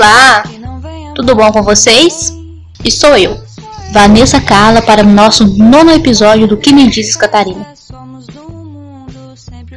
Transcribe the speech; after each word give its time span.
Olá, 0.00 0.44
tudo 1.14 1.34
bom 1.34 1.52
com 1.52 1.62
vocês? 1.62 2.34
E 2.82 2.90
sou 2.90 3.18
eu, 3.18 3.38
Vanessa 3.92 4.40
Carla, 4.40 4.80
para 4.80 5.02
o 5.02 5.06
nosso 5.06 5.46
nono 5.58 5.90
episódio 5.90 6.48
do 6.48 6.56
Que 6.56 6.72
Me 6.72 6.88
Dizes 6.88 7.16
Catarina. 7.16 7.74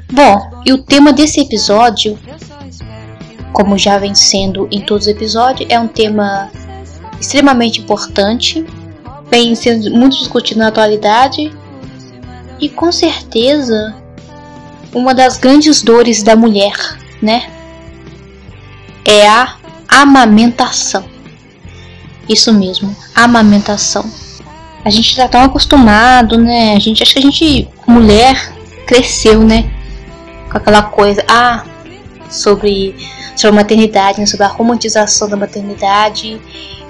Bom, 0.10 0.62
e 0.66 0.72
o 0.72 0.82
tema 0.82 1.12
desse 1.12 1.42
episódio, 1.42 2.18
como 3.52 3.78
já 3.78 3.98
vem 3.98 4.16
sendo 4.16 4.66
em 4.72 4.80
todos 4.80 5.08
os 5.08 5.14
episódios, 5.14 5.70
é 5.70 5.78
um 5.78 5.90
tema 5.90 6.50
extremamente 7.20 7.82
importante, 7.82 8.66
vem 9.30 9.54
sendo 9.56 9.92
muito 9.92 10.18
discutido 10.18 10.62
na 10.62 10.70
atualidade 10.70 11.54
e 12.62 12.70
com 12.70 12.94
certeza 12.94 13.94
uma 14.94 15.14
das 15.14 15.36
grandes 15.36 15.82
dores 15.82 16.24
da 16.24 16.34
mulher, 16.34 16.98
né? 17.22 17.52
É 19.04 19.28
a 19.28 19.58
amamentação. 19.88 21.06
Isso 22.28 22.54
mesmo, 22.54 22.96
amamentação. 23.16 24.10
A 24.86 24.90
gente 24.90 25.16
tá 25.16 25.28
tão 25.28 25.42
acostumado, 25.42 26.38
né? 26.38 26.76
A 26.76 26.80
gente 26.80 27.02
acha 27.02 27.14
que 27.14 27.20
a 27.20 27.22
gente, 27.22 27.68
mulher, 27.88 28.54
cresceu, 28.86 29.42
né? 29.42 29.70
Com 30.50 30.58
aquela 30.58 30.84
coisa, 30.84 31.24
ah, 31.28 31.64
sobre, 32.30 32.96
sobre 33.36 33.56
a 33.56 33.62
maternidade, 33.62 34.20
né? 34.20 34.26
sobre 34.26 34.46
a 34.46 34.50
romantização 34.50 35.30
da 35.30 35.38
maternidade. 35.38 36.40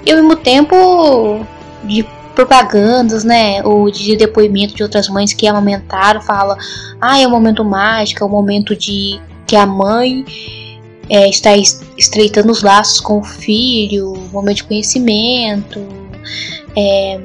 E 0.04 0.10
ao 0.10 0.16
mesmo 0.18 0.36
tempo 0.36 1.46
de 1.84 2.04
propagandas, 2.34 3.22
né, 3.22 3.62
ou 3.64 3.90
de 3.90 4.16
depoimento 4.16 4.74
de 4.74 4.82
outras 4.82 5.08
mães 5.08 5.32
que 5.32 5.46
amamentaram, 5.46 6.20
fala, 6.20 6.58
ah, 7.00 7.18
é 7.18 7.26
um 7.26 7.30
momento 7.30 7.64
mágico, 7.64 8.24
é 8.24 8.26
um 8.26 8.30
momento 8.30 8.74
de 8.74 9.20
que 9.46 9.54
a 9.54 9.64
mãe 9.64 10.24
é, 11.08 11.28
estreitando 11.96 12.50
os 12.50 12.62
laços 12.62 13.00
com 13.00 13.18
o 13.18 13.24
filho, 13.24 14.14
momento 14.32 14.56
de 14.58 14.64
conhecimento, 14.64 15.86
é, 16.76 17.20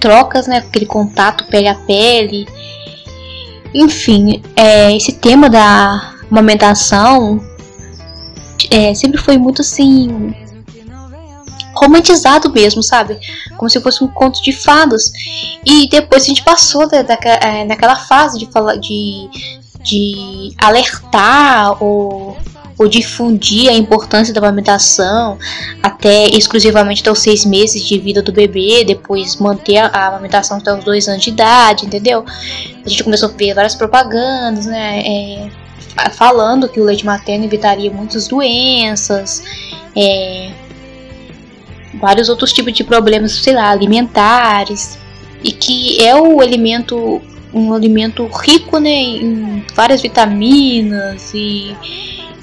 trocas, 0.00 0.46
né, 0.46 0.58
aquele 0.58 0.86
contato 0.86 1.46
pele 1.48 1.68
a 1.68 1.74
pele, 1.74 2.46
enfim, 3.74 4.42
é, 4.56 4.96
esse 4.96 5.12
tema 5.12 5.50
da 5.50 6.14
amamentação 6.30 7.40
é, 8.70 8.94
sempre 8.94 9.20
foi 9.20 9.38
muito 9.38 9.62
assim 9.62 10.34
romantizado 11.74 12.50
mesmo, 12.50 12.82
sabe? 12.82 13.18
Como 13.56 13.70
se 13.70 13.80
fosse 13.80 14.02
um 14.02 14.08
conto 14.08 14.42
de 14.42 14.52
fadas. 14.52 15.12
E 15.64 15.88
depois 15.88 16.24
a 16.24 16.26
gente 16.26 16.42
passou 16.42 16.88
da, 16.88 17.02
da, 17.02 17.14
é, 17.14 17.64
naquela 17.64 17.94
fase 17.94 18.38
de 18.38 18.50
falar 18.50 18.76
de, 18.76 19.28
de 19.84 20.54
alertar 20.58 21.80
ou, 21.82 22.36
ou 22.78 22.86
difundir 22.86 23.68
a 23.68 23.74
importância 23.74 24.32
da 24.32 24.40
amamentação 24.40 25.36
até 25.82 26.28
exclusivamente 26.28 27.00
até 27.00 27.10
os 27.10 27.18
seis 27.18 27.44
meses 27.44 27.84
de 27.84 27.98
vida 27.98 28.22
do 28.22 28.32
bebê, 28.32 28.84
depois 28.84 29.36
manter 29.36 29.78
a, 29.78 30.06
amamentação 30.06 30.58
até 30.58 30.72
os 30.72 30.84
dois 30.84 31.08
anos 31.08 31.24
de 31.24 31.30
idade, 31.30 31.86
entendeu? 31.86 32.24
A 32.84 32.88
gente 32.88 33.02
começou 33.02 33.28
a 33.28 33.32
ver 33.32 33.54
várias 33.54 33.74
propagandas, 33.74 34.66
né? 34.66 35.00
É, 35.00 35.50
falando 36.12 36.68
que 36.68 36.80
o 36.80 36.84
leite 36.84 37.04
materno 37.04 37.44
evitaria 37.44 37.90
muitas 37.90 38.28
doenças, 38.28 39.42
é, 39.96 40.52
vários 42.00 42.28
outros 42.28 42.52
tipos 42.52 42.72
de 42.72 42.84
problemas, 42.84 43.32
sei 43.32 43.54
lá, 43.54 43.70
alimentares, 43.70 44.98
e 45.42 45.50
que 45.50 46.00
é 46.04 46.14
o 46.14 46.40
alimento 46.40 47.20
um 47.52 47.72
alimento 47.72 48.26
rico 48.26 48.78
né, 48.78 48.90
em 48.90 49.64
várias 49.74 50.02
vitaminas 50.02 51.32
e, 51.34 51.74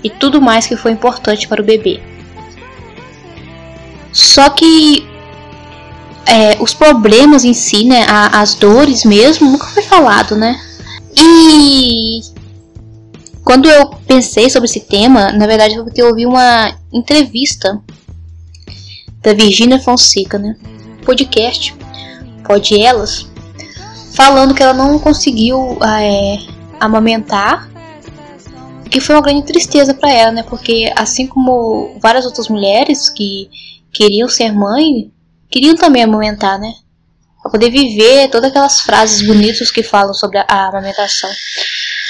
e 0.06 0.09
tudo 0.11 0.39
mais 0.39 0.67
que 0.67 0.78
foi 0.78 0.92
importante 0.92 1.48
para 1.48 1.59
o 1.59 1.66
bebê. 1.66 2.00
Só 4.14 4.52
que 4.52 5.03
é, 6.28 6.62
os 6.62 6.75
problemas 6.75 7.44
em 7.44 7.56
si, 7.56 7.84
né, 7.84 8.06
a, 8.07 8.40
as 8.40 8.53
dores 8.53 9.03
mesmo, 9.03 9.50
nunca 9.50 9.66
foi 9.66 9.81
falado, 9.81 10.35
né? 10.35 10.62
E 11.18 12.22
quando 13.44 13.68
eu 13.68 13.88
pensei 14.07 14.47
sobre 14.47 14.69
esse 14.69 14.81
tema, 14.81 15.31
na 15.31 15.47
verdade 15.47 15.74
foi 15.74 15.84
porque 15.84 16.03
eu 16.03 16.09
ouvi 16.09 16.28
uma 16.28 16.78
entrevista 16.94 17.81
da 19.24 19.34
Virginia 19.34 19.80
Fonseca, 19.80 20.38
né? 20.38 20.56
Podcast, 21.03 21.75
pode 22.44 22.80
elas, 22.80 23.28
falando 24.13 24.53
que 24.53 24.62
ela 24.62 24.74
não 24.74 25.00
conseguiu 25.00 25.80
é, 25.84 26.38
amamentar, 26.80 27.68
que 28.90 29.00
foi 29.00 29.16
uma 29.16 29.22
grande 29.22 29.46
tristeza 29.46 29.94
para 29.94 30.12
ela, 30.12 30.31
né? 30.31 30.44
Porque 30.44 30.91
assim 30.96 31.28
como 31.28 31.97
várias 32.01 32.25
outras 32.25 32.47
mulheres 32.47 33.09
que 33.09 33.50
queriam 33.91 34.28
ser 34.28 34.51
mãe, 34.51 35.12
queriam 35.50 35.75
também 35.75 36.03
amamentar, 36.03 36.59
né? 36.59 36.73
Para 37.41 37.51
poder 37.51 37.69
viver 37.69 38.29
todas 38.29 38.50
aquelas 38.50 38.81
frases 38.81 39.25
bonitas 39.25 39.72
que 39.72 39.84
falam 39.84 40.13
sobre 40.13 40.40
a 40.40 40.68
amamentação. 40.68 41.29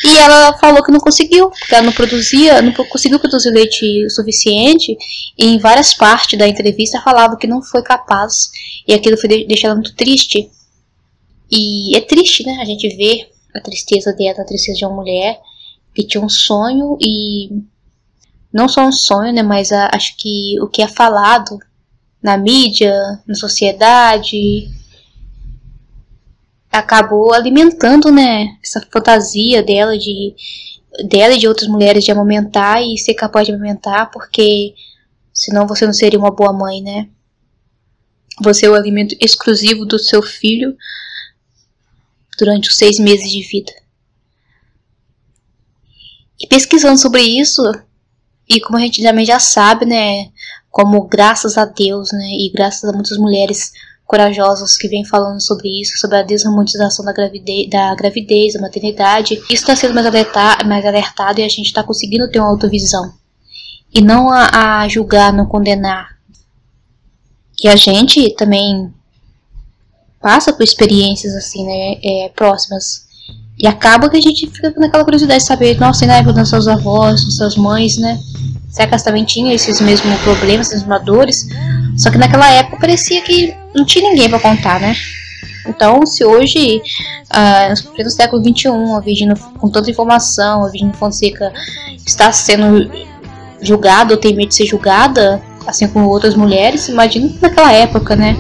E 0.04 0.18
ela 0.18 0.58
falou 0.60 0.84
que 0.84 0.92
não 0.92 1.00
conseguiu, 1.00 1.50
porque 1.50 1.74
ela 1.74 1.84
não 1.84 1.92
produzia, 1.92 2.62
não 2.62 2.72
conseguiu 2.74 3.20
produzir 3.20 3.50
leite 3.50 4.10
suficiente. 4.10 4.96
E 5.38 5.48
em 5.48 5.58
várias 5.58 5.94
partes 5.94 6.38
da 6.38 6.48
entrevista 6.48 7.02
falava 7.02 7.38
que 7.38 7.48
não 7.48 7.62
foi 7.62 7.82
capaz. 7.82 8.50
E 8.88 8.94
aquilo 8.94 9.18
foi 9.18 9.46
deixar 9.46 9.68
ela 9.68 9.76
muito 9.76 9.96
triste. 9.96 10.50
E 11.52 11.98
é 11.98 12.02
triste, 12.02 12.46
né? 12.46 12.60
A 12.62 12.66
gente 12.66 12.88
vê 12.96 13.28
a 13.56 13.60
tristeza 13.60 14.14
dela, 14.14 14.42
a 14.42 14.46
tristeza 14.46 14.78
de 14.78 14.86
uma 14.86 14.96
mulher 14.96 15.40
que 15.96 16.04
tinha 16.06 16.24
um 16.24 16.30
sonho 16.30 16.98
e 17.02 17.64
não 18.54 18.68
só 18.68 18.86
um 18.86 18.92
sonho, 18.92 19.34
né? 19.34 19.42
Mas 19.42 19.72
a, 19.72 19.90
acho 19.94 20.16
que 20.18 20.60
o 20.62 20.68
que 20.68 20.82
é 20.82 20.88
falado 20.88 21.58
na 22.22 22.38
mídia, 22.38 22.94
na 23.26 23.36
sociedade, 23.36 24.70
acabou 26.72 27.34
alimentando, 27.34 28.12
né, 28.12 28.58
essa 28.64 28.86
fantasia 28.92 29.64
dela 29.64 29.98
de 29.98 30.36
dela 31.08 31.34
e 31.34 31.38
de 31.38 31.48
outras 31.48 31.68
mulheres 31.70 32.06
de 32.06 32.12
amamentar 32.12 32.82
e 32.82 32.98
ser 32.98 33.14
capaz 33.16 33.46
de 33.46 33.54
amamentar, 33.54 34.10
porque 34.12 34.74
senão 35.34 35.68
você 35.68 35.86
não 35.86 35.94
seria 35.94 36.18
uma 36.18 36.32
boa 36.32 36.54
mãe, 36.54 36.82
né? 36.82 37.10
Você 38.42 38.66
é 38.66 38.70
o 38.70 38.76
alimento 38.76 39.16
exclusivo 39.20 39.86
do 39.86 40.00
seu 40.00 40.22
filho 40.22 40.76
durante 42.38 42.70
os 42.70 42.78
seis 42.78 42.98
meses 42.98 43.30
de 43.30 43.42
vida. 43.42 43.74
E 46.40 46.48
pesquisando 46.48 47.00
sobre 47.00 47.22
isso, 47.22 47.62
e 48.48 48.60
como 48.60 48.78
a 48.78 48.82
gente 48.82 49.02
também 49.02 49.26
já 49.26 49.40
sabe, 49.40 49.86
né, 49.86 50.30
como 50.70 51.08
graças 51.08 51.58
a 51.58 51.66
Deus, 51.66 52.12
né, 52.12 52.28
e 52.32 52.52
graças 52.54 52.84
a 52.84 52.94
muitas 52.94 53.18
mulheres 53.18 53.72
corajosos 54.06 54.78
que 54.78 54.88
vêm 54.88 55.04
falando 55.04 55.42
sobre 55.42 55.82
isso, 55.82 55.98
sobre 55.98 56.18
a 56.18 56.24
desromantização 56.24 57.04
da 57.04 57.12
gravidez, 57.12 57.70
da, 57.70 57.96
gravidez, 57.96 58.54
da 58.54 58.62
maternidade. 58.62 59.36
Isso 59.50 59.64
está 59.64 59.76
sendo 59.76 59.96
mais, 59.96 60.06
alerta, 60.06 60.64
mais 60.66 60.86
alertado 60.86 61.40
e 61.40 61.44
a 61.44 61.50
gente 61.50 61.66
está 61.66 61.84
conseguindo 61.84 62.30
ter 62.30 62.40
uma 62.40 62.50
autovisão. 62.50 63.14
E 63.94 64.02
não 64.02 64.30
a, 64.30 64.82
a 64.82 64.88
julgar, 64.88 65.34
não 65.34 65.46
condenar. 65.46 66.16
E 67.64 67.68
a 67.68 67.76
gente 67.76 68.30
também 68.36 68.94
passa 70.22 70.54
por 70.54 70.64
experiências 70.64 71.34
assim, 71.34 71.66
né, 71.66 72.00
é, 72.04 72.30
próximas. 72.30 73.05
E 73.66 73.68
acaba 73.68 74.08
que 74.08 74.16
a 74.16 74.22
gente 74.22 74.46
fica 74.46 74.72
naquela 74.78 75.04
curiosidade 75.04 75.40
de 75.40 75.48
saber, 75.48 75.80
nossa, 75.80 76.06
na 76.06 76.18
época 76.18 76.34
das 76.34 76.50
suas 76.50 76.68
avós, 76.68 77.26
das 77.26 77.36
suas 77.36 77.58
mães, 77.58 77.98
né? 77.98 78.20
Será 78.70 78.86
que 78.88 78.94
elas 78.94 79.02
também 79.02 79.26
tinham 79.26 79.52
esses 79.52 79.82
mesmos 79.82 80.20
problemas, 80.20 80.68
essas 80.68 80.82
mesmas 80.82 81.04
dores? 81.04 81.48
Só 81.98 82.12
que 82.12 82.18
naquela 82.20 82.48
época 82.52 82.78
parecia 82.78 83.24
que 83.24 83.56
não 83.74 83.84
tinha 83.84 84.08
ninguém 84.08 84.30
para 84.30 84.38
contar, 84.38 84.80
né? 84.80 84.96
Então, 85.68 86.06
se 86.06 86.24
hoje, 86.24 86.78
uh, 86.78 88.04
no 88.04 88.12
século 88.12 88.44
XXI, 88.44 88.68
a 88.96 89.00
Virginia, 89.00 89.34
com 89.58 89.68
tanta 89.68 89.90
informação, 89.90 90.64
a 90.64 90.70
Virginia 90.70 90.94
Fonseca 90.94 91.52
está 92.06 92.32
sendo 92.32 92.88
julgada 93.62 94.14
ou 94.14 94.20
tem 94.20 94.36
medo 94.36 94.50
de 94.50 94.56
ser 94.58 94.68
julgada, 94.68 95.42
assim 95.66 95.88
como 95.88 96.08
outras 96.08 96.36
mulheres, 96.36 96.88
imagina 96.88 97.34
naquela 97.42 97.74
época, 97.74 98.16
né? 98.16 98.38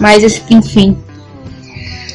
Mas, 0.00 0.42
enfim, 0.50 0.98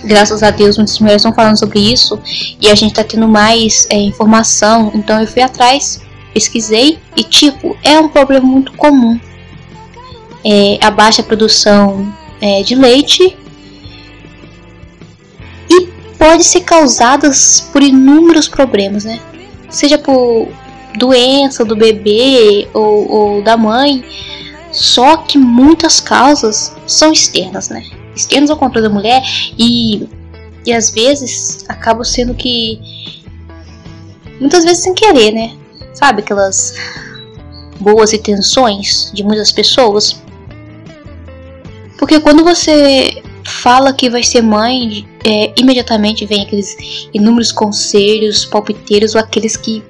graças 0.04 0.44
a 0.44 0.52
Deus, 0.52 0.78
muitas 0.78 1.00
mulheres 1.00 1.22
estão 1.22 1.34
falando 1.34 1.58
sobre 1.58 1.80
isso 1.80 2.20
e 2.62 2.70
a 2.70 2.76
gente 2.76 2.92
está 2.92 3.04
tendo 3.04 3.28
mais 3.28 3.88
é, 3.90 3.96
informação. 3.96 4.92
Então, 4.94 5.20
eu 5.22 5.28
fui 5.28 5.42
atrás, 5.42 6.02
pesquisei 6.34 7.00
e, 7.16 7.24
tipo, 7.24 7.78
é 7.84 8.00
um 8.00 8.10
problema 8.10 8.46
muito 8.46 8.72
comum 8.74 9.20
é, 10.48 10.78
a 10.82 10.90
baixa 10.90 11.22
produção 11.22 12.14
é, 12.40 12.64
de 12.64 12.74
leite 12.74 13.38
e 15.70 15.88
pode 16.18 16.46
ser 16.46 16.62
causadas 16.62 17.70
por 17.74 17.84
inúmeros 17.84 18.48
problemas, 18.48 19.04
né? 19.04 19.20
Seja 19.70 19.98
por 19.98 20.48
doença 20.98 21.66
do 21.66 21.76
bebê 21.76 22.68
ou, 22.74 23.12
ou 23.12 23.42
da 23.42 23.58
mãe, 23.58 24.04
só 24.72 25.18
que 25.18 25.38
muitas 25.38 26.00
causas 26.00 26.74
são 26.86 27.12
externas, 27.12 27.68
né? 27.70 27.84
Externas 28.18 28.50
ao 28.50 28.58
controle 28.58 28.88
da 28.88 28.94
mulher 28.94 29.22
e, 29.58 30.08
e 30.66 30.74
às 30.74 30.90
vezes 30.90 31.66
acabam 31.70 32.04
sendo 32.04 32.34
que 32.34 32.80
muitas 34.40 34.64
vezes 34.64 34.84
sem 34.84 34.94
querer, 34.94 35.32
né? 35.32 35.56
Sabe 35.94 36.22
aquelas 36.22 36.74
boas 37.80 38.14
intenções 38.14 39.12
de 39.14 39.24
muitas 39.24 39.52
pessoas. 39.52 40.22
Porque 41.98 42.20
quando 42.20 42.44
você 42.44 43.22
fala 43.44 43.94
que 43.94 44.10
vai 44.10 44.24
ser 44.24 44.42
mãe, 44.42 45.08
é, 45.26 45.54
imediatamente 45.58 46.26
vem 46.26 46.44
aqueles 46.44 46.76
inúmeros 47.14 47.52
conselhos 47.52 48.46
palpiteiros 48.46 49.16
ou 49.16 49.22
aqueles 49.22 49.56
que 49.56 49.84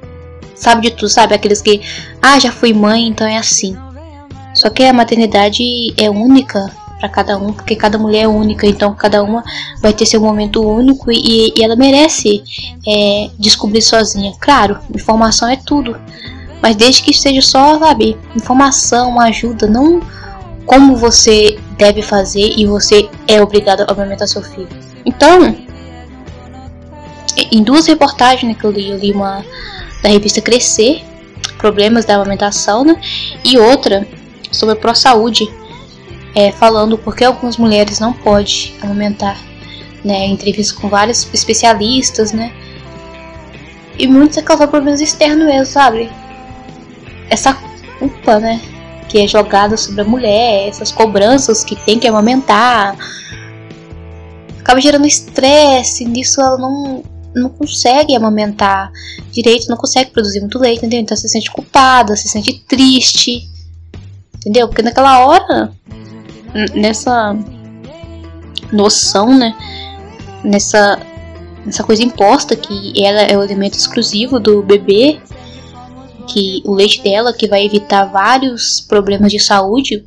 sabe 0.56 0.84
de 0.84 0.92
tudo, 0.92 1.10
sabe? 1.10 1.34
Aqueles 1.34 1.62
que, 1.62 1.82
ah, 2.22 2.40
já 2.40 2.52
fui 2.52 2.74
mãe, 2.74 3.08
então 3.08 3.28
é 3.28 3.38
assim. 3.38 3.76
Só 4.54 4.70
que 4.70 4.84
a 4.84 4.94
maternidade 4.94 5.64
é 5.98 6.10
única 6.10 6.72
para 7.00 7.10
cada 7.10 7.38
um, 7.38 7.54
porque 7.54 7.76
cada 7.76 7.98
mulher 7.98 8.24
é 8.24 8.28
única, 8.28 8.66
então 8.66 8.94
cada 8.94 9.24
uma 9.24 9.44
vai 9.82 9.94
ter 9.94 10.06
seu 10.06 10.20
momento 10.20 10.62
único 10.62 11.12
e, 11.12 11.54
e 11.56 11.64
ela 11.64 11.76
merece 11.76 12.44
é, 12.88 13.30
descobrir 13.38 13.82
sozinha. 13.82 14.34
Claro, 14.40 14.80
informação 14.94 15.48
é 15.48 15.56
tudo, 15.56 15.96
mas 16.62 16.76
desde 16.76 17.04
que 17.04 17.14
seja 17.14 17.42
só, 17.42 17.78
sabe, 17.80 18.18
informação, 18.36 19.20
ajuda, 19.22 19.68
não 19.68 20.02
como 20.66 20.96
você 20.96 21.58
deve 21.78 22.02
fazer 22.02 22.54
e 22.58 22.66
você 22.66 23.10
é 23.28 23.42
obrigado 23.42 23.82
a 23.82 23.92
amamentar 23.92 24.28
seu 24.28 24.42
filho. 24.42 24.68
Então, 25.06 25.56
em 27.52 27.64
duas 27.64 27.88
reportagens 27.88 28.52
né, 28.52 28.60
que 28.60 28.66
eu 28.66 28.72
li, 28.72 28.90
eu 28.90 28.98
li 28.98 29.12
uma 29.12 29.46
da 30.04 30.10
revista 30.10 30.42
Crescer, 30.42 31.04
problemas 31.58 32.06
da 32.06 32.16
amamentação, 32.16 32.84
né, 32.84 33.00
e 33.46 33.58
outra 33.58 34.06
sobre 34.52 34.74
a 34.74 34.78
pró-saúde, 34.78 35.50
é, 36.38 36.52
falando 36.52 37.00
porque 37.00 37.24
algumas 37.24 37.58
mulheres 37.58 38.00
não 38.00 38.14
podem 38.14 38.72
amamentar, 38.84 39.36
né, 40.06 40.28
entrevistas 40.28 40.78
com 40.78 40.88
vários 40.88 41.28
especialistas, 41.34 42.32
né, 42.32 42.54
e 43.98 44.08
muitos 44.08 44.38
é 44.38 44.44
causar 44.44 44.68
problemas 44.68 45.02
externos 45.02 45.48
mesmo, 45.48 45.66
sabe? 45.66 46.12
Essa 47.28 47.58
culpa, 47.98 48.38
né, 48.38 48.62
que 49.10 49.18
é 49.18 49.28
jogada 49.28 49.76
sobre 49.76 50.02
a 50.02 50.04
mulher, 50.04 50.68
essas 50.68 50.92
cobranças 50.92 51.64
que 51.64 51.76
tem 51.76 51.98
que 51.98 52.08
amamentar, 52.08 52.96
acaba 54.60 54.80
gerando 54.80 55.08
estresse, 55.08 56.06
nisso 56.06 56.40
ela 56.40 56.60
não, 56.60 57.04
não 57.34 57.50
consegue 57.50 58.16
amamentar 58.16 58.92
direito, 59.32 59.70
não 59.70 59.78
consegue 59.78 60.12
produzir 60.12 60.42
muito 60.42 60.60
leite, 60.60 60.78
entendeu? 60.78 61.00
Então 61.00 61.18
se 61.18 61.28
sente 61.28 61.50
culpada, 61.50 62.16
se 62.16 62.28
sente 62.28 62.64
triste, 62.68 63.50
entendeu? 64.36 64.68
Porque 64.68 64.84
naquela 64.84 65.26
hora, 65.26 65.74
nessa 66.74 67.36
noção, 68.72 69.38
né, 69.38 69.56
nessa, 70.44 71.00
nessa 71.66 71.84
coisa 71.84 72.04
imposta 72.04 72.56
que 72.56 72.94
ela 73.04 73.22
é 73.22 73.38
o 73.38 73.44
elemento 73.44 73.78
exclusivo 73.78 74.40
do 74.40 74.62
bebê, 74.62 75.22
que 76.28 76.62
o 76.66 76.74
leite 76.74 77.02
dela 77.02 77.34
que 77.34 77.48
vai 77.48 77.66
evitar 77.66 78.06
vários 78.06 78.82
problemas 78.82 79.32
de 79.32 79.40
saúde 79.40 80.06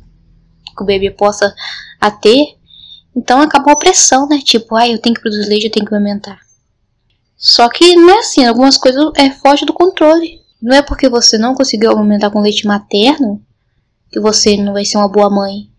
que 0.75 0.83
o 0.83 0.85
bebê 0.85 1.09
possa 1.11 1.53
a 1.99 2.11
ter. 2.11 2.55
Então 3.15 3.41
acabou 3.41 3.73
a 3.73 3.77
pressão, 3.77 4.27
né? 4.27 4.39
Tipo, 4.43 4.75
ah, 4.75 4.87
eu 4.87 4.99
tenho 4.99 5.15
que 5.15 5.21
produzir 5.21 5.49
leite, 5.49 5.65
eu 5.65 5.71
tenho 5.71 5.85
que 5.85 5.93
aumentar. 5.93 6.39
Só 7.35 7.67
que 7.67 7.95
não 7.95 8.09
é 8.11 8.19
assim, 8.19 8.45
algumas 8.45 8.77
coisas 8.77 9.03
é 9.15 9.31
foge 9.31 9.65
do 9.65 9.73
controle. 9.73 10.39
Não 10.61 10.75
é 10.75 10.81
porque 10.81 11.09
você 11.09 11.37
não 11.37 11.55
conseguiu 11.55 11.91
aumentar 11.91 12.29
com 12.29 12.39
leite 12.39 12.67
materno 12.67 13.43
que 14.11 14.19
você 14.19 14.55
não 14.57 14.73
vai 14.73 14.85
ser 14.85 14.97
uma 14.97 15.07
boa 15.07 15.29
mãe, 15.29 15.70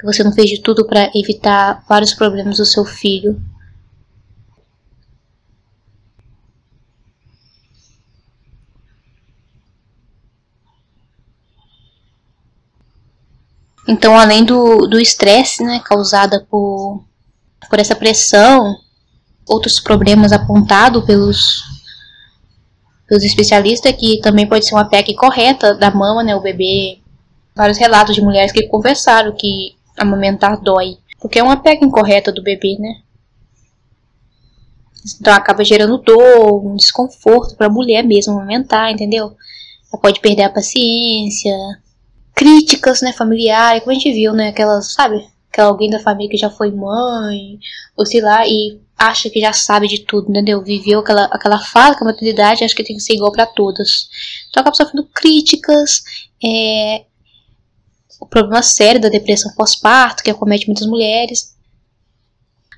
que 0.00 0.06
você 0.06 0.24
não 0.24 0.32
fez 0.32 0.48
de 0.48 0.62
tudo 0.62 0.86
para 0.86 1.10
evitar 1.14 1.84
vários 1.86 2.14
problemas 2.14 2.56
do 2.56 2.64
seu 2.64 2.86
filho. 2.86 3.38
Então, 13.86 14.16
além 14.16 14.42
do 14.42 14.98
estresse 14.98 15.62
né, 15.62 15.80
causado 15.84 16.46
por, 16.46 17.04
por 17.68 17.78
essa 17.78 17.94
pressão, 17.94 18.76
outros 19.46 19.78
problemas 19.80 20.32
apontados 20.32 21.04
pelos, 21.04 21.62
pelos 23.06 23.22
especialistas, 23.22 23.92
que 23.96 24.20
também 24.22 24.48
pode 24.48 24.64
ser 24.64 24.74
uma 24.74 24.88
PEC 24.88 25.14
correta 25.14 25.74
da 25.74 25.90
mama, 25.90 26.22
né, 26.22 26.34
o 26.34 26.40
bebê. 26.40 27.00
Vários 27.54 27.76
relatos 27.76 28.14
de 28.14 28.22
mulheres 28.22 28.52
que 28.52 28.68
conversaram 28.68 29.36
que 29.36 29.76
amamentar 29.96 30.60
dói, 30.60 30.98
porque 31.20 31.38
é 31.38 31.42
uma 31.42 31.56
PEC 31.56 31.84
incorreta 31.84 32.32
do 32.32 32.42
bebê, 32.42 32.76
né? 32.78 33.02
Então 35.20 35.32
acaba 35.32 35.64
gerando 35.64 35.98
dor, 35.98 36.66
um 36.66 36.76
desconforto 36.76 37.56
para 37.56 37.66
a 37.66 37.70
mulher 37.70 38.02
mesmo 38.04 38.34
amamentar, 38.34 38.90
entendeu? 38.90 39.36
Ela 39.92 40.00
pode 40.00 40.20
perder 40.20 40.44
a 40.44 40.50
paciência, 40.50 41.52
críticas, 42.34 43.02
né, 43.02 43.12
familiares, 43.12 43.82
como 43.82 43.92
a 43.92 43.94
gente 43.94 44.12
viu, 44.12 44.32
né, 44.32 44.48
aquelas, 44.48 44.92
sabe, 44.92 45.26
aquela 45.50 45.68
alguém 45.68 45.90
da 45.90 45.98
família 45.98 46.30
que 46.30 46.36
já 46.36 46.50
foi 46.50 46.70
mãe, 46.70 47.58
ou 47.96 48.06
sei 48.06 48.20
lá, 48.20 48.46
e 48.46 48.80
acha 48.96 49.30
que 49.30 49.40
já 49.40 49.52
sabe 49.52 49.88
de 49.88 50.00
tudo, 50.00 50.30
entendeu? 50.30 50.62
Viveu 50.62 51.00
aquela, 51.00 51.24
aquela 51.24 51.58
fase 51.58 51.96
que 51.96 52.04
a 52.04 52.06
maternidade 52.06 52.62
acha 52.64 52.74
que 52.74 52.84
tem 52.84 52.96
que 52.96 53.02
ser 53.02 53.14
igual 53.14 53.32
para 53.32 53.46
todas. 53.46 54.08
Então 54.48 54.60
acaba 54.60 54.76
sofrendo 54.76 55.08
críticas, 55.12 56.02
é, 56.44 57.04
o 58.20 58.26
problema 58.26 58.62
sério 58.62 59.00
da 59.00 59.08
depressão 59.08 59.52
pós-parto, 59.54 60.22
que 60.22 60.30
acomete 60.30 60.66
muitas 60.66 60.86
mulheres. 60.86 61.56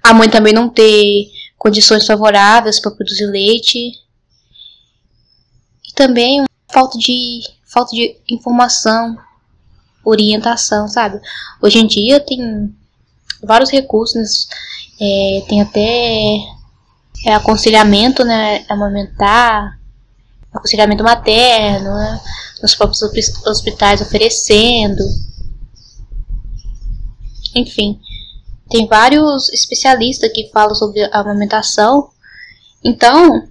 A 0.02 0.14
mãe 0.14 0.30
também 0.30 0.52
não 0.52 0.68
ter 0.68 1.30
condições 1.58 2.06
favoráveis 2.06 2.80
para 2.80 2.92
produzir 2.92 3.26
leite. 3.26 3.78
E 3.78 5.92
também 5.94 6.44
falta 6.72 6.96
de, 6.96 7.40
falta 7.64 7.94
de 7.94 8.16
informação 8.28 9.16
orientação, 10.04 10.88
sabe? 10.88 11.20
Hoje 11.60 11.78
em 11.78 11.86
dia 11.86 12.20
tem 12.20 12.74
vários 13.42 13.70
recursos, 13.70 14.48
é, 15.00 15.42
tem 15.48 15.60
até 15.60 16.38
é, 17.26 17.34
aconselhamento, 17.34 18.24
né, 18.24 18.64
amamentar, 18.68 19.78
aconselhamento 20.52 21.04
materno, 21.04 21.94
né, 21.94 22.20
nos 22.60 22.74
próprios 22.74 23.02
hospitais 23.46 24.00
oferecendo. 24.00 25.04
Enfim, 27.54 28.00
tem 28.68 28.86
vários 28.86 29.48
especialistas 29.50 30.32
que 30.32 30.50
falam 30.52 30.74
sobre 30.74 31.02
a 31.04 31.20
amamentação. 31.20 32.10
Então, 32.84 33.48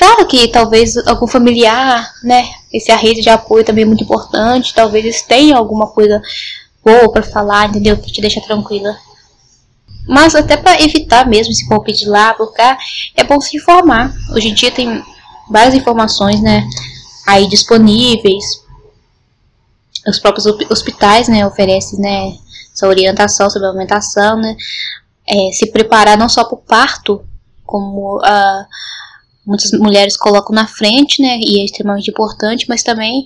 Claro 0.00 0.26
que 0.26 0.48
talvez 0.48 0.96
algum 1.06 1.26
familiar, 1.26 2.10
né? 2.22 2.48
Esse 2.72 2.90
rede 2.94 3.20
de 3.20 3.28
apoio 3.28 3.64
também 3.64 3.82
é 3.82 3.86
muito 3.86 4.04
importante. 4.04 4.72
Talvez 4.72 5.04
eles 5.04 5.22
tenham 5.22 5.58
alguma 5.58 5.88
coisa 5.88 6.22
boa 6.84 7.12
para 7.12 7.22
falar, 7.22 7.68
entendeu? 7.68 7.96
Pra 7.96 8.06
te 8.06 8.20
deixar 8.20 8.40
tranquila. 8.40 8.96
Mas 10.08 10.34
até 10.34 10.56
para 10.56 10.80
evitar 10.80 11.26
mesmo 11.28 11.52
esse 11.52 11.68
palpite 11.68 12.04
de 12.04 12.08
lá, 12.08 12.32
por 12.34 12.52
cá, 12.52 12.78
é 13.14 13.24
bom 13.24 13.40
se 13.40 13.56
informar. 13.56 14.14
Hoje 14.34 14.48
em 14.48 14.54
dia 14.54 14.70
tem 14.70 15.02
várias 15.50 15.74
informações, 15.74 16.40
né? 16.40 16.66
Aí 17.26 17.46
disponíveis. 17.48 18.42
Os 20.06 20.18
próprios 20.18 20.46
hospitais, 20.70 21.28
né? 21.28 21.46
Oferecem, 21.46 21.98
né? 22.00 22.32
Essa 22.72 22.88
orientação 22.88 23.50
sobre 23.50 23.66
a 23.66 23.70
alimentação, 23.70 24.38
né? 24.38 24.56
É, 25.28 25.52
se 25.52 25.70
preparar 25.70 26.16
não 26.16 26.28
só 26.28 26.44
para 26.44 26.54
o 26.54 26.62
parto, 26.62 27.24
como 27.64 28.20
a. 28.24 28.66
Uh, 28.66 28.90
muitas 29.46 29.70
mulheres 29.72 30.16
colocam 30.16 30.54
na 30.54 30.66
frente, 30.66 31.20
né? 31.20 31.38
E 31.40 31.60
é 31.60 31.64
extremamente 31.64 32.10
importante, 32.10 32.66
mas 32.68 32.82
também 32.82 33.24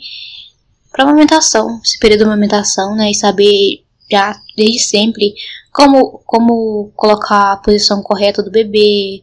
para 0.91 1.05
amamentação, 1.05 1.81
esse 1.85 1.99
período 1.99 2.21
de 2.21 2.25
amamentação, 2.25 2.95
né? 2.95 3.11
E 3.11 3.15
saber 3.15 3.85
já 4.11 4.41
desde 4.57 4.81
sempre 4.81 5.35
como, 5.73 6.21
como 6.25 6.93
colocar 6.95 7.53
a 7.53 7.57
posição 7.57 8.03
correta 8.03 8.43
do 8.43 8.51
bebê. 8.51 9.23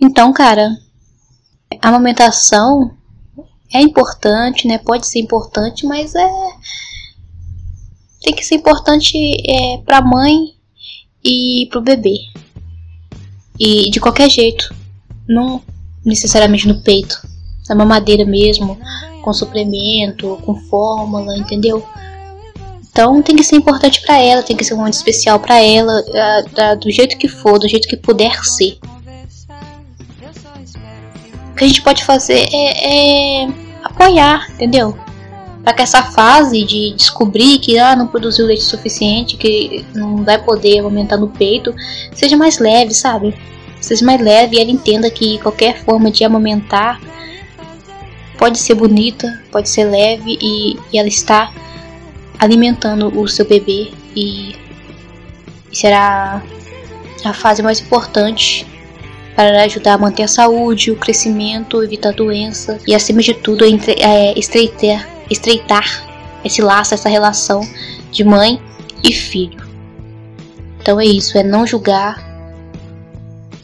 Então, 0.00 0.32
cara, 0.32 0.70
a 1.82 1.88
amamentação 1.88 2.96
é 3.72 3.80
importante, 3.80 4.66
né? 4.66 4.78
Pode 4.78 5.06
ser 5.06 5.20
importante, 5.20 5.86
mas 5.86 6.14
é 6.14 6.28
tem 8.22 8.34
que 8.34 8.44
ser 8.44 8.56
importante 8.56 9.16
é, 9.48 9.78
para 9.78 9.98
a 9.98 10.04
mãe 10.04 10.54
e 11.24 11.66
para 11.70 11.78
o 11.78 11.82
bebê. 11.82 12.16
E 13.58 13.90
de 13.90 14.00
qualquer 14.00 14.28
jeito, 14.30 14.74
não 15.26 15.62
necessariamente 16.04 16.66
no 16.66 16.82
peito, 16.82 17.20
na 17.68 17.74
mamadeira 17.74 18.24
mesmo, 18.24 18.78
com 19.22 19.32
suplemento, 19.32 20.38
com 20.44 20.54
fórmula, 20.68 21.36
entendeu? 21.36 21.84
Então 22.90 23.22
tem 23.22 23.36
que 23.36 23.44
ser 23.44 23.56
importante 23.56 24.00
para 24.00 24.18
ela, 24.18 24.42
tem 24.42 24.56
que 24.56 24.64
ser 24.64 24.74
um 24.74 24.78
momento 24.78 24.94
especial 24.94 25.38
para 25.38 25.62
ela, 25.62 26.02
do 26.80 26.90
jeito 26.90 27.16
que 27.16 27.28
for, 27.28 27.58
do 27.58 27.68
jeito 27.68 27.86
que 27.86 27.96
puder 27.96 28.44
ser. 28.44 28.78
Que 31.58 31.64
a 31.64 31.68
gente 31.68 31.82
pode 31.82 32.04
fazer 32.04 32.48
é, 32.52 33.42
é 33.44 33.48
apoiar, 33.82 34.48
entendeu? 34.52 34.96
para 35.62 35.74
que 35.74 35.82
essa 35.82 36.02
fase 36.02 36.64
de 36.64 36.94
descobrir 36.94 37.58
que 37.58 37.78
ah, 37.78 37.94
não 37.94 38.06
produziu 38.06 38.46
leite 38.46 38.62
suficiente, 38.62 39.36
que 39.36 39.84
não 39.94 40.24
vai 40.24 40.42
poder 40.42 40.78
aumentar 40.78 41.18
no 41.18 41.28
peito, 41.28 41.74
seja 42.14 42.38
mais 42.38 42.58
leve, 42.58 42.94
sabe? 42.94 43.34
seja 43.80 44.04
mais 44.04 44.20
leve 44.20 44.56
e 44.56 44.60
ela 44.60 44.70
entenda 44.70 45.10
que 45.10 45.38
qualquer 45.38 45.78
forma 45.84 46.10
de 46.10 46.24
amamentar 46.24 47.00
pode 48.36 48.58
ser 48.58 48.74
bonita, 48.74 49.42
pode 49.50 49.68
ser 49.68 49.84
leve 49.84 50.38
e, 50.40 50.78
e 50.92 50.98
ela 50.98 51.08
está 51.08 51.52
alimentando 52.38 53.08
o 53.18 53.26
seu 53.28 53.46
bebê 53.46 53.90
e, 54.14 54.54
e 55.70 55.76
será 55.76 56.42
a 57.24 57.32
fase 57.32 57.62
mais 57.62 57.80
importante 57.80 58.66
para 59.38 59.62
ajudar 59.62 59.92
a 59.92 59.98
manter 59.98 60.24
a 60.24 60.28
saúde, 60.28 60.90
o 60.90 60.96
crescimento, 60.96 61.80
evitar 61.80 62.12
doenças 62.12 62.82
e 62.84 62.92
acima 62.92 63.22
de 63.22 63.32
tudo 63.32 63.64
é, 63.64 64.36
estreitar, 64.36 65.08
estreitar 65.30 66.04
esse 66.44 66.60
laço, 66.60 66.92
essa 66.92 67.08
relação 67.08 67.60
de 68.10 68.24
mãe 68.24 68.60
e 69.00 69.12
filho. 69.12 69.64
Então 70.80 70.98
é 70.98 71.04
isso, 71.04 71.38
é 71.38 71.44
não 71.44 71.64
julgar, 71.64 72.20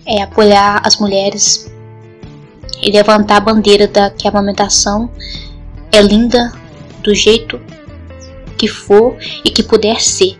é 0.06 0.22
apoiar 0.22 0.80
as 0.84 0.96
mulheres 1.00 1.68
e 2.80 2.92
levantar 2.92 3.38
a 3.38 3.40
bandeira 3.40 3.88
da 3.88 4.10
que 4.10 4.28
a 4.28 4.30
amamentação 4.30 5.10
é 5.90 6.00
linda 6.00 6.52
do 7.02 7.12
jeito 7.12 7.60
que 8.56 8.68
for 8.68 9.16
e 9.44 9.50
que 9.50 9.64
puder 9.64 10.00
ser. 10.00 10.38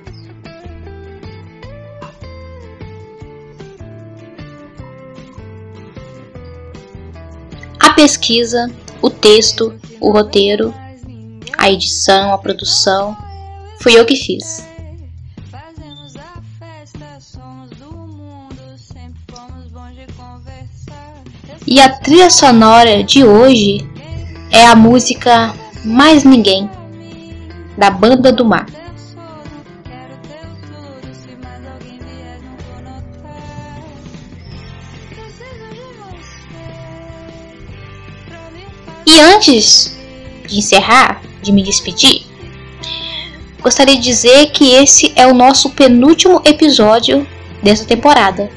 Pesquisa, 7.94 8.70
o 9.00 9.08
texto, 9.08 9.72
o 10.00 10.10
roteiro, 10.10 10.74
a 11.56 11.70
edição, 11.70 12.32
a 12.32 12.38
produção, 12.38 13.16
fui 13.80 13.98
eu 13.98 14.04
que 14.04 14.16
fiz. 14.16 14.66
E 21.66 21.80
a 21.80 21.88
trilha 21.88 22.30
sonora 22.30 23.02
de 23.02 23.24
hoje 23.24 23.88
é 24.50 24.66
a 24.66 24.76
música 24.76 25.54
Mais 25.84 26.22
Ninguém, 26.22 26.68
da 27.76 27.90
Banda 27.90 28.30
do 28.30 28.44
Mar. 28.44 28.66
E 39.14 39.20
antes 39.20 39.96
de 40.48 40.58
encerrar, 40.58 41.22
de 41.40 41.52
me 41.52 41.62
despedir, 41.62 42.26
gostaria 43.62 43.94
de 43.94 44.02
dizer 44.02 44.50
que 44.50 44.72
esse 44.72 45.12
é 45.14 45.24
o 45.24 45.32
nosso 45.32 45.70
penúltimo 45.70 46.42
episódio 46.44 47.24
dessa 47.62 47.84
temporada 47.84 48.50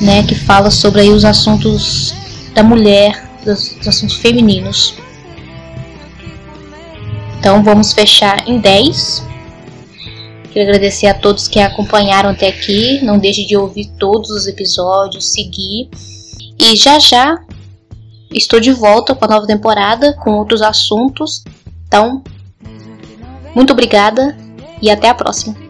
né, 0.00 0.22
que 0.24 0.34
fala 0.34 0.70
sobre 0.70 1.00
aí 1.00 1.10
os 1.10 1.24
assuntos 1.24 2.14
da 2.54 2.62
mulher, 2.62 3.30
dos, 3.46 3.70
dos 3.76 3.88
assuntos 3.88 4.16
femininos. 4.16 4.94
Então 7.38 7.62
vamos 7.62 7.94
fechar 7.94 8.46
em 8.46 8.58
10. 8.58 9.24
Quero 10.52 10.68
agradecer 10.68 11.06
a 11.06 11.14
todos 11.14 11.48
que 11.48 11.60
acompanharam 11.60 12.28
até 12.28 12.48
aqui. 12.48 13.02
Não 13.02 13.18
deixe 13.18 13.46
de 13.46 13.56
ouvir 13.56 13.86
todos 13.98 14.28
os 14.28 14.46
episódios, 14.46 15.24
seguir. 15.32 15.88
E 16.58 16.76
já 16.76 16.98
já 16.98 17.38
estou 18.30 18.60
de 18.60 18.72
volta 18.72 19.14
com 19.14 19.24
a 19.24 19.28
nova 19.28 19.46
temporada 19.46 20.12
com 20.14 20.32
outros 20.32 20.62
assuntos. 20.62 21.44
Então, 21.86 22.22
muito 23.54 23.72
obrigada 23.72 24.36
e 24.82 24.90
até 24.90 25.08
a 25.08 25.14
próxima. 25.14 25.65